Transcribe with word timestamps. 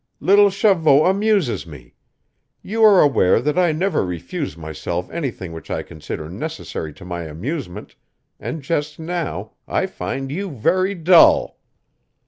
Little 0.19 0.49
Chavot 0.49 1.05
amuses 1.07 1.67
me. 1.67 1.93
You 2.63 2.83
are 2.83 3.03
aware 3.03 3.39
that 3.39 3.55
I 3.59 3.71
never 3.71 4.03
refuse 4.03 4.57
myself 4.57 5.11
anything 5.11 5.53
which 5.53 5.69
I 5.69 5.83
consider 5.83 6.27
necessary 6.27 6.91
to 6.93 7.05
my 7.05 7.25
amusement, 7.25 7.93
and 8.39 8.63
just 8.63 8.97
now 8.97 9.51
I 9.67 9.85
find 9.85 10.31
you 10.31 10.49
very 10.49 10.95
dull." 10.95 11.59